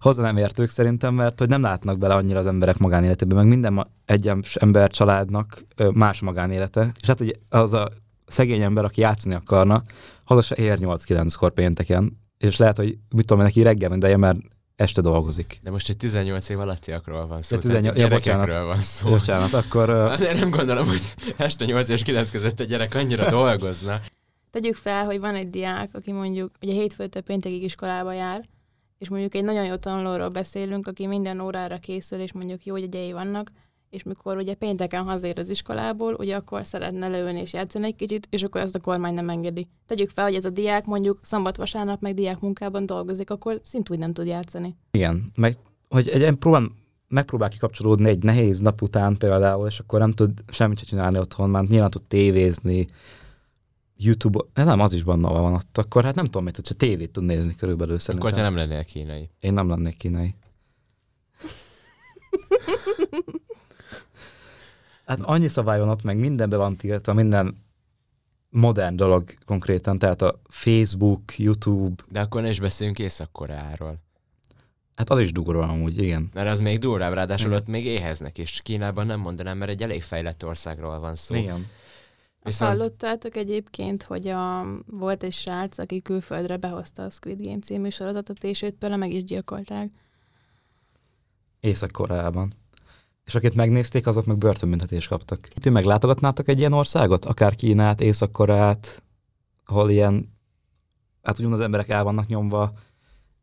[0.03, 3.87] hozzá nem értők szerintem, mert hogy nem látnak bele annyira az emberek magánéletébe, meg minden
[4.05, 7.87] egyes ember családnak más magánélete, és hát hogy az a
[8.27, 9.83] szegény ember, aki játszani akarna,
[10.23, 14.37] haza se ér 8-9-kor pénteken, és lehet, hogy mit tudom, neki reggel mindeje, mert
[14.75, 15.59] este dolgozik.
[15.63, 18.65] De most egy 18 év alattiakról van szó, Ja, tehát 18 ja, bocsánat.
[18.65, 19.09] van szó.
[19.09, 23.99] Bocsánat, akkor Azért nem gondolom, hogy este 8 és 9 között egy gyerek annyira dolgozna.
[24.51, 28.49] Tegyük fel, hogy van egy diák, aki mondjuk ugye hétfőtől péntekig iskolába jár,
[29.03, 33.11] és mondjuk egy nagyon jó tanulóról beszélünk, aki minden órára készül, és mondjuk jó jegyei
[33.11, 33.51] vannak,
[33.89, 38.27] és mikor ugye pénteken hazér az iskolából, ugye akkor szeretne leülni és játszani egy kicsit,
[38.29, 39.67] és akkor ezt a kormány nem engedi.
[39.85, 44.13] Tegyük fel, hogy ez a diák mondjuk szombat-vasárnap meg diák munkában dolgozik, akkor szintúgy nem
[44.13, 44.75] tud játszani.
[44.91, 45.57] Igen, meg
[45.89, 46.71] hogy egy próbál,
[47.07, 51.49] megpróbál kikapcsolódni egy nehéz nap után például, és akkor nem tud semmit se csinálni otthon,
[51.49, 52.87] már nyilván tud tévézni,
[54.03, 57.23] YouTube, nem, az is benne van ott, akkor hát nem tudom, mit csak tévét tud
[57.23, 58.29] nézni körülbelül szerintem.
[58.29, 59.29] Akkor te nem lennél kínai.
[59.39, 60.35] Én nem lennék kínai.
[65.05, 67.61] hát annyi szabály van ott, meg mindenbe van tiltva, minden
[68.49, 73.97] modern dolog konkrétan, tehát a Facebook, YouTube, De akkor ne is beszéljünk Észak-Koreáról.
[74.95, 76.29] hát az is durva amúgy, igen.
[76.33, 77.59] Mert az még durvább, ráadásul Igen.
[77.59, 78.61] ott még éheznek is.
[78.63, 81.35] Kínában nem mondanám, mert egy elég fejlett országról van szó.
[81.35, 81.67] Igen.
[82.43, 87.89] Viszont- hallottátok egyébként, hogy a, volt egy srác, aki külföldre behozta a Squid Game című
[87.89, 89.89] sorozatot, és őt például meg is gyilkolták.
[91.59, 92.51] Észak-Koreában.
[93.25, 95.39] És akit megnézték, azok meg börtönbüntetést kaptak.
[95.39, 97.25] Ti meglátogatnátok egy ilyen országot?
[97.25, 99.03] Akár Kínát, Észak-Koreát,
[99.65, 100.33] ahol ilyen,
[101.21, 102.73] hát úgymond az emberek el vannak nyomva,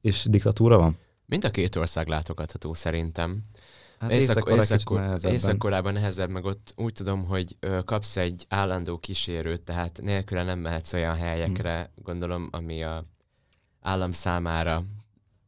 [0.00, 0.96] és diktatúra van?
[1.26, 3.40] Mind a két ország látogatható szerintem.
[4.00, 5.32] Hát kicsit Észak- nehezebben.
[5.32, 10.58] Észak-Koreában nehezebb, meg ott úgy tudom, hogy ö, kapsz egy állandó kísérőt, tehát nélküle nem
[10.58, 13.04] mehetsz olyan helyekre, gondolom, ami a
[13.80, 14.82] állam számára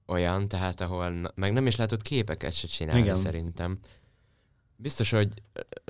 [0.06, 3.14] olyan, tehát ahol meg nem is látod képeket se csinálni Igen.
[3.14, 3.78] szerintem.
[4.76, 5.28] Biztos, hogy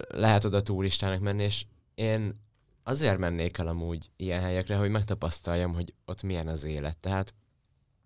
[0.08, 2.32] lehet oda turistának menni, és én
[2.82, 6.98] azért mennék el amúgy ilyen helyekre, hogy megtapasztaljam, hogy ott milyen az élet.
[6.98, 7.34] Tehát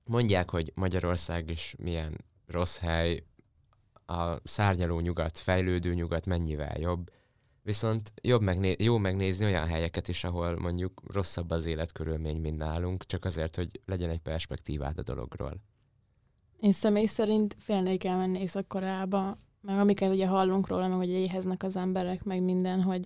[0.05, 3.23] mondják, hogy Magyarország is milyen rossz hely,
[4.07, 7.11] a szárnyaló nyugat, fejlődő nyugat mennyivel jobb,
[7.63, 13.07] viszont jobb megné- jó megnézni olyan helyeket is, ahol mondjuk rosszabb az életkörülmény, mint nálunk,
[13.07, 15.57] csak azért, hogy legyen egy perspektívád a dologról.
[16.61, 21.77] Én személy szerint félnék elmenni Észak-Koreába, meg amiket ugye hallunk róla, meg hogy éheznek az
[21.77, 23.05] emberek, meg minden, hogy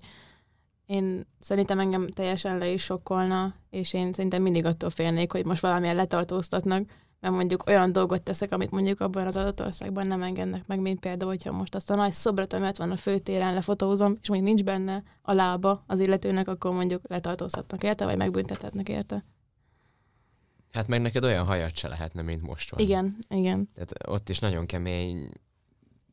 [0.86, 5.60] én szerintem engem teljesen le is sokkolna, és én szerintem mindig attól félnék, hogy most
[5.60, 10.66] valamilyen letartóztatnak, mert mondjuk olyan dolgot teszek, amit mondjuk abban az adott országban nem engednek
[10.66, 14.16] meg, mint például, hogyha most azt a nagy szobrot, ami ott van a főtéren, lefotózom,
[14.20, 19.24] és mondjuk nincs benne a lába az illetőnek, akkor mondjuk letartóztatnak érte, vagy megbüntethetnek érte.
[20.72, 22.80] Hát meg neked olyan hajat se lehetne, mint most van.
[22.80, 23.68] Igen, igen.
[23.74, 25.30] Tehát ott is nagyon kemény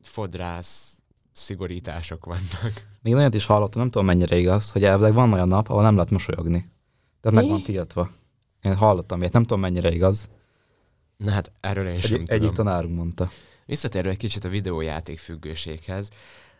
[0.02, 2.86] fodrász szigorítások vannak.
[3.02, 5.94] Még olyat is hallottam, nem tudom mennyire igaz, hogy elvileg van olyan nap, ahol nem
[5.94, 6.70] lehet mosolyogni.
[7.20, 8.10] Tehát meg van tiltva.
[8.62, 10.28] Én hallottam ilyet, nem tudom mennyire igaz.
[11.24, 12.40] Na hát erről én sem Egy, tudom.
[12.40, 13.30] egyik tanárunk mondta.
[13.66, 16.10] Visszatérve egy kicsit a videójáték függőséghez,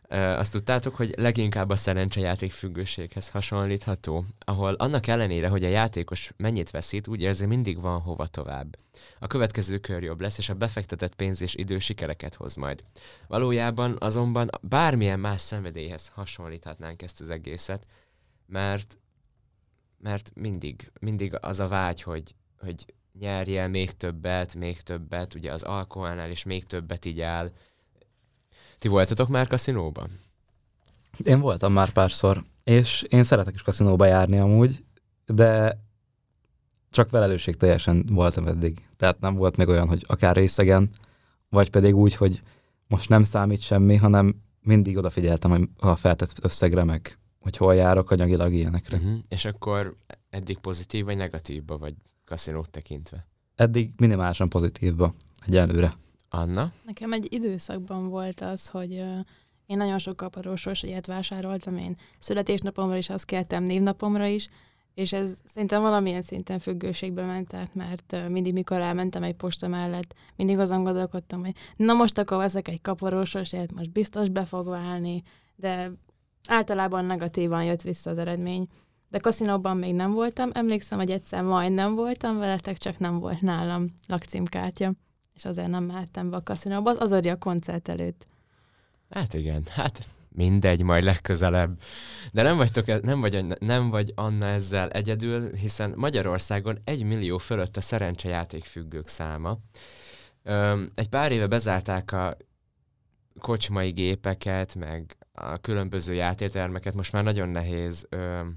[0.09, 6.71] azt tudtátok, hogy leginkább a szerencsejáték függőséghez hasonlítható, ahol annak ellenére, hogy a játékos mennyit
[6.71, 8.79] veszít, úgy érzi, mindig van hova tovább.
[9.19, 12.85] A következő kör jobb lesz, és a befektetett pénz és idő sikereket hoz majd.
[13.27, 17.87] Valójában azonban bármilyen más szenvedélyhez hasonlíthatnánk ezt az egészet,
[18.47, 18.99] mert,
[19.99, 22.85] mert mindig, mindig az a vágy, hogy, hogy
[23.19, 27.53] nyerjél még többet, még többet, ugye az alkoholnál is még többet igyál.
[28.79, 30.11] Ti voltatok már kaszinóban?
[31.25, 34.85] Én voltam már párszor, és én szeretek is kaszinóba járni amúgy,
[35.27, 35.81] de
[36.91, 38.87] csak felelősség teljesen voltam eddig.
[38.97, 40.91] Tehát nem volt még olyan, hogy akár részegen,
[41.49, 42.43] vagy pedig úgy, hogy
[42.87, 48.53] most nem számít semmi, hanem mindig odafigyeltem a feltett összegre, meg hogy hol járok anyagilag
[48.53, 48.97] ilyenekre.
[48.97, 49.19] Uh-huh.
[49.29, 49.95] És akkor
[50.31, 51.95] eddig pozitív vagy negatívba vagy
[52.29, 53.27] kaszinót tekintve?
[53.55, 55.15] Eddig minimálisan pozitívba
[55.47, 55.93] egyelőre.
[56.29, 56.73] Anna?
[56.85, 58.93] Nekem egy időszakban volt az, hogy
[59.67, 64.49] én nagyon sok kaparós ilyet vásároltam, én születésnapomra is azt kértem, névnapomra is,
[64.95, 70.15] és ez szerintem valamilyen szinten függőségbe ment át, mert mindig, mikor elmentem egy posta mellett,
[70.37, 74.67] mindig azon gondolkodtam, hogy na most akkor veszek egy kaparósos ilyet, most biztos be fog
[74.67, 75.23] válni,
[75.57, 75.93] de
[76.49, 78.69] általában negatívan jött vissza az eredmény.
[79.09, 83.89] De kaszinóban még nem voltam, emlékszem, hogy egyszer majdnem voltam veletek, csak nem volt nálam
[84.07, 84.93] lakcímkártya
[85.39, 88.27] és azért nem mehettem be a kaszinóba, az azért a koncert előtt.
[89.11, 91.81] Hát igen, hát mindegy, majd legközelebb.
[92.33, 97.39] De nem, vagytok, e- nem, vagy, nem vagy Anna ezzel egyedül, hiszen Magyarországon egy millió
[97.39, 99.59] fölött a szerencsejáték függők száma.
[100.43, 102.37] Öm, egy pár éve bezárták a
[103.41, 108.57] kocsmai gépeket, meg a különböző játétermeket, most már nagyon nehéz, öm,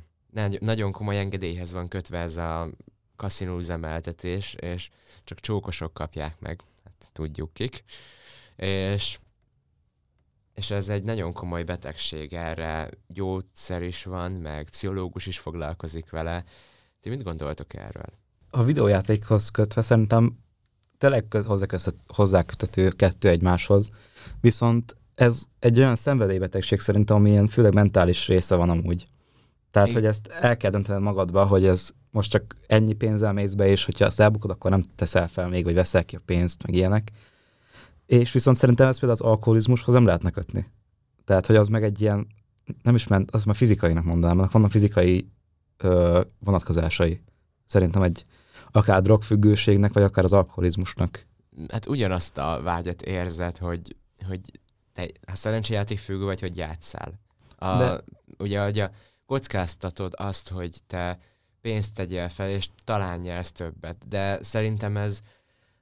[0.59, 2.69] nagyon komoly engedélyhez van kötve ez a
[3.15, 4.89] kaszinó üzemeltetés, és
[5.23, 7.83] csak csókosok kapják meg, hát tudjuk kik.
[8.55, 9.19] És
[10.53, 16.43] és ez egy nagyon komoly betegség, erre gyógyszer is van, meg pszichológus is foglalkozik vele.
[17.01, 18.13] Ti mit gondoltok erről?
[18.49, 20.37] A videójátékhoz kötve szerintem
[20.97, 21.25] tényleg
[22.07, 23.89] hozzáköthető kettő egymáshoz,
[24.41, 29.05] viszont ez egy olyan szenvedélybetegség szerintem, ami ilyen főleg mentális része van amúgy.
[29.71, 30.01] Tehát, Igen.
[30.01, 33.85] hogy ezt el kell döntened magadba, hogy ez most csak ennyi pénzzel mész be, és
[33.85, 37.11] hogyha ezt elbukod, akkor nem teszel fel még, vagy veszel ki a pénzt, meg ilyenek.
[38.05, 40.71] És viszont szerintem ezt például az alkoholizmushoz nem lehetne kötni.
[41.25, 42.27] Tehát, hogy az meg egy ilyen,
[42.83, 45.29] nem is ment, az már fizikainak mondanám, annak vannak fizikai
[45.77, 47.21] ö, vonatkozásai.
[47.65, 48.25] Szerintem egy
[48.71, 51.25] akár drogfüggőségnek, vagy akár az alkoholizmusnak.
[51.69, 53.95] Hát ugyanazt a vágyat érzed, hogy,
[54.27, 54.41] hogy
[54.93, 57.19] te ha szerencsejáték függő vagy, hogy játszál.
[57.57, 58.03] A, De-
[58.37, 58.91] Ugye, hogy a,
[59.31, 61.19] kockáztatod azt, hogy te
[61.61, 64.07] pénzt tegyél fel, és talán nyersz többet.
[64.07, 65.21] De szerintem ez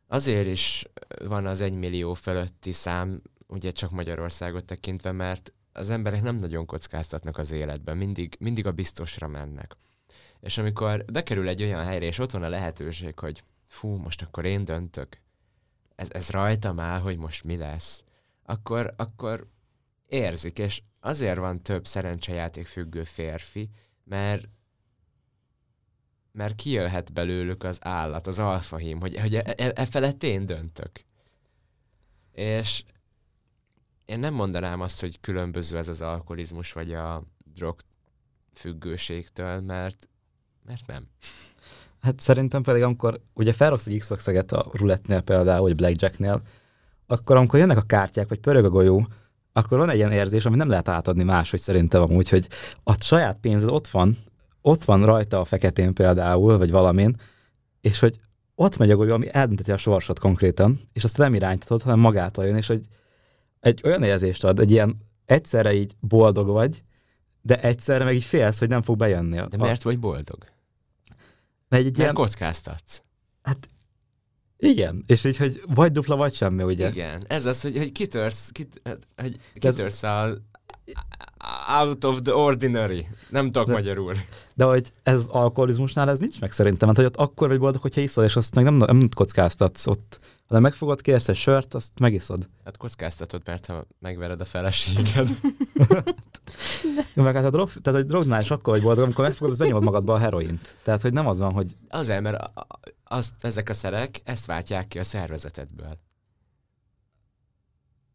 [0.08, 0.86] azért is
[1.26, 7.38] van az egymillió fölötti szám, ugye csak Magyarországot tekintve, mert az emberek nem nagyon kockáztatnak
[7.38, 9.78] az életben, mindig, mindig a biztosra mennek.
[10.40, 14.46] És amikor bekerül egy olyan helyre, és ott van a lehetőség, hogy fú, most akkor
[14.46, 15.22] én döntök,
[15.96, 18.04] ez, ez rajtam áll, hogy most mi lesz,
[18.44, 19.48] akkor, akkor
[20.10, 23.70] érzik, és azért van több szerencsejáték függő férfi,
[24.04, 24.48] mert
[26.32, 30.92] mert kijöhet belőlük az állat, az alfahím, hogy, hogy e, e, e felett én döntök.
[32.32, 32.84] És
[34.06, 37.80] én nem mondanám azt, hogy különböző ez az alkoholizmus, vagy a drog
[38.54, 40.10] függőségtől, mert,
[40.66, 41.08] mert nem.
[42.02, 46.42] Hát szerintem pedig, amikor ugye felraksz egy x a rulettnél például, vagy blackjacknél,
[47.08, 49.08] akkor amikor jönnek a kártyák, vagy pörög a golyó,
[49.54, 52.48] akkor van egy ilyen érzés, amit nem lehet átadni máshogy szerintem amúgy, hogy
[52.84, 54.18] a saját pénzed ott van,
[54.62, 57.16] ott van rajta a feketén például, vagy valamin,
[57.82, 58.20] és hogy
[58.56, 62.46] ott megy a golyó, ami eldönteti a sorsot konkrétan, és azt nem irányítod, hanem magától
[62.46, 62.82] jön, és hogy
[63.60, 66.84] egy olyan érzést ad, egy ilyen egyszerre így boldog vagy,
[67.42, 69.42] de egyszerre meg így félsz, hogy nem fog bejönni.
[69.50, 70.38] De miért vagy boldog?
[71.68, 73.04] Mert egy Mert ilyen, kockáztatsz.
[74.60, 76.90] Igen, és így, hogy vagy dupla, vagy semmi, ugye?
[76.90, 77.22] Igen.
[77.28, 80.38] Ez az, hogy, hogy kitörsz, kit, hát, hogy kitörsz a,
[81.80, 83.08] out of the ordinary.
[83.30, 84.14] Nem tudok De- magyarul.
[84.54, 88.02] De hogy ez alkoholizmusnál ez nincs meg szerintem, mert hogy ott akkor vagy boldog, hogyha
[88.02, 90.20] iszol, és azt meg nem, nem kockáztatsz ott.
[90.48, 92.50] hanem megfogod, kérsz egy sört, azt megiszod.
[92.66, 95.30] Hát kockáztatod, mert ha megvered a feleséged.
[97.14, 99.58] Jó, meg hát a drog, tehát egy drognál is akkor vagy boldog, amikor megfogod, az
[99.58, 100.76] benyomod magadba a heroint.
[100.84, 104.46] Tehát, hogy nem az van, hogy Azért, mert a- a- azt, ezek a szerek ezt
[104.46, 105.98] váltják ki a szervezetedből.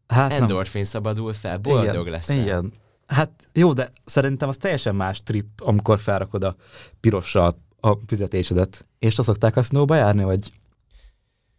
[0.07, 0.41] hát nem.
[0.41, 2.39] Endorfin szabadul fel, boldog igen, leszel.
[2.39, 2.73] Igen.
[3.07, 6.55] Hát jó, de szerintem az teljesen más trip, amikor felrakod a
[6.99, 8.85] pirossal a fizetésedet.
[8.99, 10.51] És azt szokták kaszinóba járni, vagy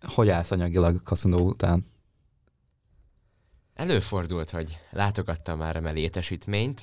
[0.01, 1.87] hogy állsz anyagilag kaszinó után?
[3.75, 6.83] Előfordult, hogy látogattam már emel létesítményt,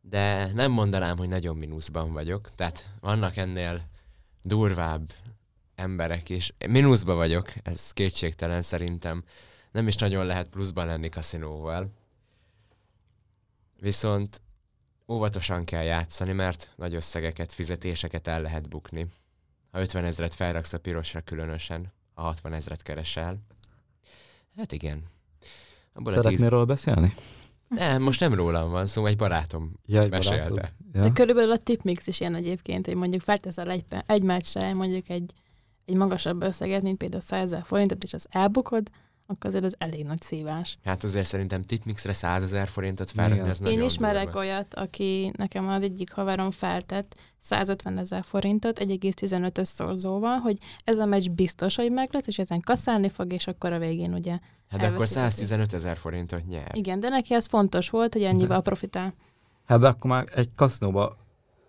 [0.00, 2.50] de nem mondanám, hogy nagyon mínuszban vagyok.
[2.54, 3.88] Tehát vannak ennél
[4.46, 5.12] durvább
[5.74, 6.52] emberek is.
[6.66, 9.24] Mínuszba vagyok, ez kétségtelen szerintem.
[9.72, 11.90] Nem is nagyon lehet pluszban lenni kaszinóval.
[13.80, 14.40] Viszont
[15.08, 19.06] óvatosan kell játszani, mert nagy összegeket, fizetéseket el lehet bukni.
[19.70, 23.38] Ha 50 ezret felraksz a pirosra különösen, ha 60 ezret keresel.
[24.56, 25.04] Hát igen.
[25.92, 26.24] Abból a tíz...
[26.24, 27.14] Szeretnél róla beszélni?
[27.68, 30.48] Nem, most nem rólam van szó, egy barátom Ja, egy mesélte.
[30.48, 30.72] barátod.
[30.92, 31.12] De Ja.
[31.12, 35.32] körülbelül a tipmix is ilyen egyébként, hogy mondjuk felteszel egy, egy meccsre mondjuk egy,
[35.84, 38.88] egy magasabb összeget, mint például 100 ezer forintot, és az elbukod,
[39.26, 40.78] akkor azért az elég nagy szívás.
[40.84, 44.38] Hát azért szerintem tipmixre 100 ezer forintot felrakni, az nagyon Én ismerek durva.
[44.38, 51.04] olyat, aki nekem az egyik haverom feltett 150 ezer forintot 1,15-ös szorzóval, hogy ez a
[51.04, 54.38] meccs biztos, hogy meg lesz, és ezen kaszálni fog, és akkor a végén ugye.
[54.68, 55.44] Hát de akkor elveszíteti.
[55.44, 56.70] 115 ezer forintot nyer.
[56.74, 59.14] Igen, de neki ez fontos volt, hogy ennyivel profitál.
[59.64, 61.16] Hát de akkor már egy kaszinóba,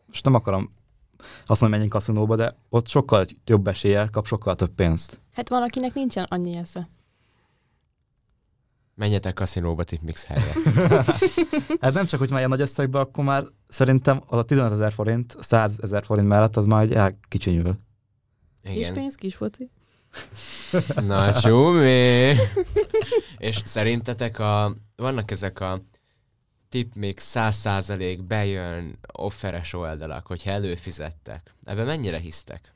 [0.08, 0.76] most nem akarom
[1.18, 5.20] azt mondani, menjünk kaszinóba, de ott sokkal jobb eséllyel kap sokkal több pénzt.
[5.34, 6.90] Hát van, akinek nincsen annyi esze.
[8.96, 10.52] Menjetek kaszinóba tipmix helyre.
[11.82, 14.92] Hát nem csak, hogy már ilyen nagy összegbe, akkor már szerintem az a 15 ezer
[14.92, 17.76] forint, 100 ezer forint mellett az már egy elkicsinyül.
[18.64, 18.94] Kis Igen.
[18.94, 19.70] pénz, kis foci.
[20.96, 22.36] Na csúmi!
[23.38, 25.82] És szerintetek a, vannak ezek a
[26.70, 31.54] tipmix 100% bejön offeres oldalak, hogyha előfizettek.
[31.64, 32.74] Ebben mennyire hisztek?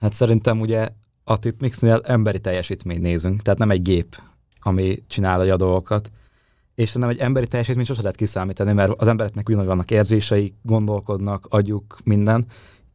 [0.00, 0.88] Hát szerintem ugye
[1.24, 4.22] a tipmixnél emberi teljesítményt nézünk, tehát nem egy gép,
[4.60, 6.10] ami csinálja a dolgokat.
[6.74, 11.46] És szerintem egy emberi teljesítményt sosem lehet kiszámítani, mert az embereknek ugyanúgy vannak érzései, gondolkodnak,
[11.50, 12.46] agyuk, minden,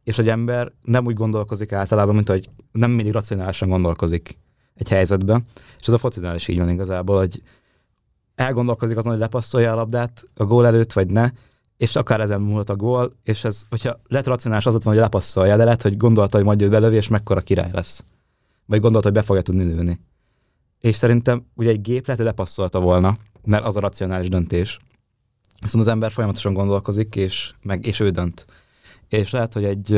[0.08, 4.38] és egy ember nem úgy gondolkozik általában, mint hogy nem mindig racionálisan gondolkozik
[4.74, 5.44] egy helyzetben.
[5.80, 7.42] És ez a focinál is így van igazából, hogy
[8.34, 11.30] elgondolkozik azon, hogy lepasszolja a labdát a gól előtt, vagy ne,
[11.76, 15.02] és akár ezen múlhat a gól, és ez, hogyha lehet racionális az ott van, hogy
[15.02, 18.04] lepasszolja, de lehet, hogy gondolta, hogy majd ő belövi, és mekkora király lesz.
[18.66, 20.00] Vagy gondolta, hogy be fogja tudni lőni.
[20.80, 24.78] És szerintem ugye egy gép lehet, hogy lepasszolta volna, mert az a racionális döntés.
[25.60, 28.46] Viszont az ember folyamatosan gondolkozik, és, meg, és ő dönt.
[29.08, 29.92] És lehet, hogy egy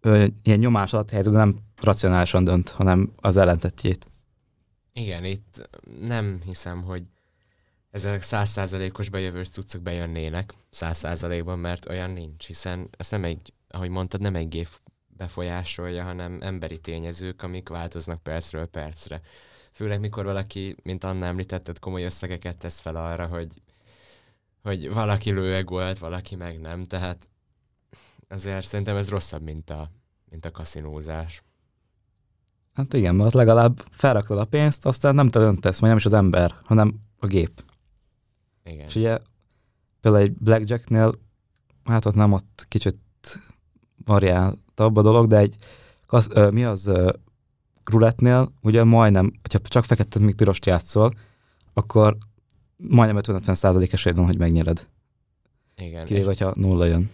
[0.00, 4.06] ö, ilyen nyomás alatt helyzetben nem racionálisan dönt, hanem az ellentetjét.
[4.92, 5.68] Igen, itt
[6.00, 7.02] nem hiszem, hogy
[7.90, 14.20] ezek százszázalékos bejövős cuccok bejönnének százszázalékban, mert olyan nincs, hiszen ez nem egy, ahogy mondtad,
[14.20, 14.68] nem egy gép
[15.08, 19.20] befolyásolja, hanem emberi tényezők, amik változnak percről percre.
[19.72, 23.62] Főleg mikor valaki, mint Anna említetted, komoly összegeket tesz fel arra, hogy,
[24.62, 27.28] hogy valaki lő gólt, valaki meg nem, tehát
[28.32, 29.90] azért szerintem ez rosszabb, mint a,
[30.30, 31.42] mint a kaszinózás.
[32.72, 36.12] Hát igen, mert legalább felraktad a pénzt, aztán nem te döntesz, vagy nem is az
[36.12, 37.64] ember, hanem a gép.
[38.64, 38.86] Igen.
[38.86, 39.18] És ugye
[40.00, 41.18] például egy blackjacknél,
[41.84, 42.98] hát ott nem ott kicsit
[44.04, 45.56] variáltabb a dolog, de egy
[46.06, 47.12] kasz, ö, mi az ö,
[47.84, 51.12] rulettnél, ugye majdnem, hogyha csak fekete, még pirost játszol,
[51.72, 52.16] akkor
[52.76, 54.88] majdnem 50-50 százalék esély van, hogy megnyered.
[55.76, 56.04] Igen.
[56.04, 57.10] Kivéve, hogyha nulla jön.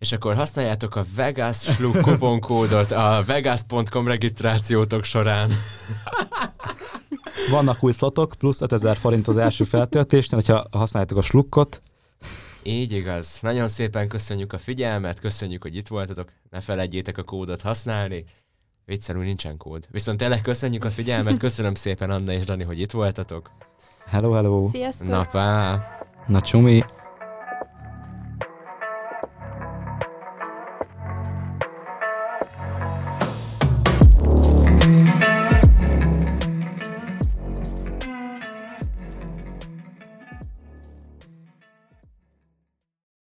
[0.00, 5.50] És akkor használjátok a Vegas Slug kuponkódot a vegas.com regisztrációtok során.
[7.50, 11.82] Vannak új szlotok, plusz 5000 forint az első feltöltésnél, hogyha használjátok a slukkot.
[12.62, 13.38] Így igaz.
[13.40, 16.28] Nagyon szépen köszönjük a figyelmet, köszönjük, hogy itt voltatok.
[16.50, 18.24] Ne felejtjétek a kódot használni.
[18.84, 19.86] Viccelül nincsen kód.
[19.90, 23.50] Viszont tényleg köszönjük a figyelmet, köszönöm szépen Anna és Dani, hogy itt voltatok.
[24.06, 24.68] Hello, hello.
[24.68, 25.08] Sziasztok!
[25.08, 25.82] Na pá!
[26.26, 26.84] Na csumi.